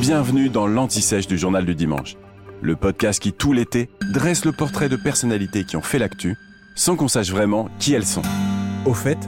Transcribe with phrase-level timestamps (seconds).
[0.00, 2.16] Bienvenue dans l'Anti-Sèche du Journal du Dimanche,
[2.60, 6.36] le podcast qui, tout l'été, dresse le portrait de personnalités qui ont fait l'actu,
[6.74, 8.22] sans qu'on sache vraiment qui elles sont.
[8.86, 9.18] Au fait,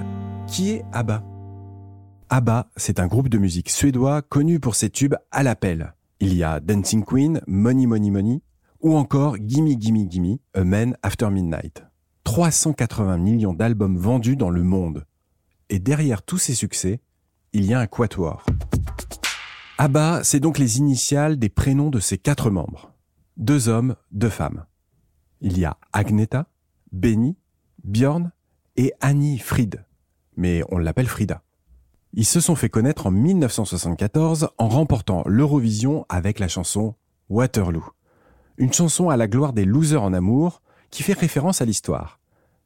[0.46, 1.22] qui est ABBA?
[2.30, 5.94] ABBA, c'est un groupe de musique suédois connu pour ses tubes à l'appel.
[6.20, 8.42] Il y a Dancing Queen, Money Money Money,
[8.80, 11.84] ou encore Gimme Gimme Gimme, A Man After Midnight.
[12.24, 15.04] 380 millions d'albums vendus dans le monde.
[15.68, 17.00] Et derrière tous ces succès,
[17.52, 18.44] il y a un quatuor.
[19.76, 22.92] ABBA, c'est donc les initiales des prénoms de ses quatre membres.
[23.36, 24.66] Deux hommes, deux femmes.
[25.40, 26.46] Il y a Agneta,
[26.92, 27.36] Benny,
[27.82, 28.30] Björn
[28.76, 29.84] et Annie Fried.
[30.36, 31.42] Mais on l'appelle Frida.
[32.12, 36.94] Ils se sont fait connaître en 1974 en remportant l'Eurovision avec la chanson
[37.28, 37.84] Waterloo.
[38.58, 42.20] Une chanson à la gloire des losers en amour qui fait référence à l'histoire.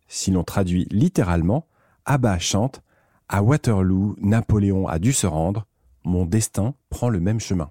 [0.08, 1.66] Si l'on traduit littéralement,
[2.04, 2.82] ABBA chante
[3.30, 5.66] À Waterloo, Napoléon a dû se rendre,
[6.08, 7.70] mon destin prend le même chemin.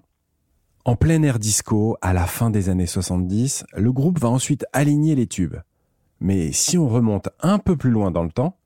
[0.84, 5.14] En plein air disco, à la fin des années 70, le groupe va ensuite aligner
[5.14, 5.56] les tubes.
[6.20, 8.56] Mais si on remonte un peu plus loin dans le temps,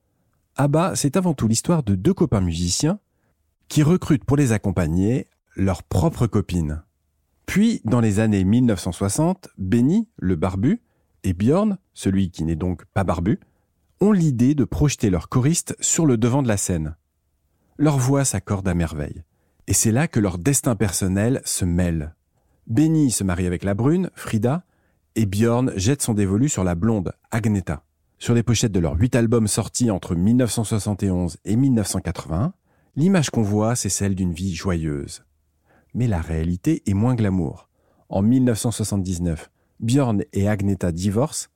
[0.56, 3.00] ABBA, c'est avant tout l'histoire de deux copains musiciens
[3.68, 6.82] qui recrutent pour les accompagner leurs propres copines.
[7.46, 10.80] Puis, dans les années 1960, Benny, le barbu,
[11.24, 13.40] et Björn, celui qui n'est donc pas barbu,
[14.00, 16.96] ont l'idée de projeter leurs choristes sur le devant de la scène.
[17.78, 19.24] Leur voix s'accorde à merveille.
[19.68, 22.14] Et c'est là que leur destin personnel se mêle.
[22.66, 24.64] Benny se marie avec la brune, Frida,
[25.14, 27.84] et Björn jette son dévolu sur la blonde, Agneta.
[28.18, 32.54] Sur les pochettes de leurs huit albums sortis entre 1971 et 1981,
[32.96, 35.24] l'image qu'on voit, c'est celle d'une vie joyeuse.
[35.94, 37.68] Mais la réalité est moins glamour.
[38.08, 41.48] En 1979, Björn et Agneta divorcent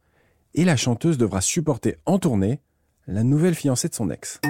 [0.54, 2.60] et la chanteuse devra supporter en tournée
[3.06, 4.40] la nouvelle fiancée de son ex.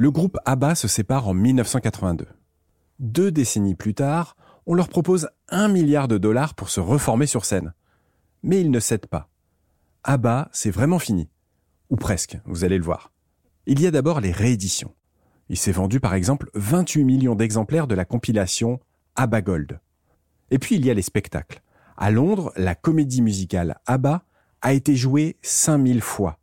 [0.00, 2.26] Le groupe ABBA se sépare en 1982.
[3.00, 4.34] Deux décennies plus tard,
[4.64, 7.74] on leur propose un milliard de dollars pour se reformer sur scène.
[8.42, 9.28] Mais ils ne cèdent pas.
[10.04, 11.28] ABBA, c'est vraiment fini.
[11.90, 13.12] Ou presque, vous allez le voir.
[13.66, 14.94] Il y a d'abord les rééditions.
[15.50, 18.80] Il s'est vendu par exemple 28 millions d'exemplaires de la compilation
[19.16, 19.80] ABBA Gold.
[20.50, 21.60] Et puis il y a les spectacles.
[21.98, 24.24] À Londres, la comédie musicale ABBA
[24.62, 26.38] a été jouée 5000 fois.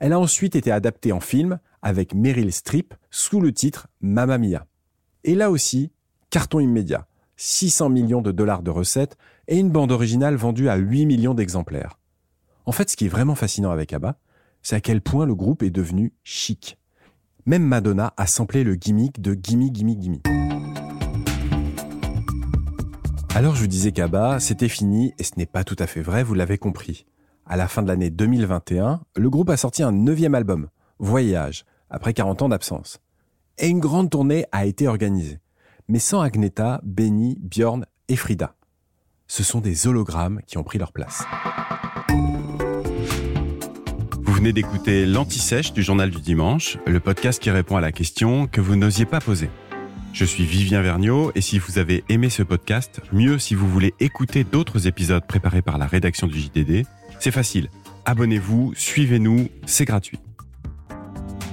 [0.00, 4.66] Elle a ensuite été adaptée en film avec Meryl Streep sous le titre Mamma Mia.
[5.22, 5.92] Et là aussi,
[6.30, 7.06] carton immédiat.
[7.36, 9.16] 600 millions de dollars de recettes
[9.48, 11.98] et une bande originale vendue à 8 millions d'exemplaires.
[12.64, 14.16] En fait, ce qui est vraiment fascinant avec ABBA,
[14.62, 16.78] c'est à quel point le groupe est devenu chic.
[17.44, 20.20] Même Madonna a samplé le gimmick de Gimme Gimme Gimme.
[23.34, 26.22] Alors je vous disais qu'ABBA, c'était fini, et ce n'est pas tout à fait vrai,
[26.22, 27.04] vous l'avez compris.
[27.44, 30.68] À la fin de l'année 2021, le groupe a sorti un neuvième album,
[30.98, 32.98] Voyage, après 40 ans d'absence.
[33.58, 35.38] Et une grande tournée a été organisée,
[35.88, 38.56] mais sans Agneta, Benny, Björn et Frida.
[39.28, 41.24] Ce sont des hologrammes qui ont pris leur place.
[44.22, 48.48] Vous venez d'écouter l'Anti-Sèche du Journal du Dimanche, le podcast qui répond à la question
[48.48, 49.48] que vous n'osiez pas poser.
[50.12, 53.94] Je suis Vivien Vergniaud et si vous avez aimé ce podcast, mieux si vous voulez
[54.00, 56.86] écouter d'autres épisodes préparés par la rédaction du JDD,
[57.20, 57.68] c'est facile.
[58.04, 60.18] Abonnez-vous, suivez-nous, c'est gratuit.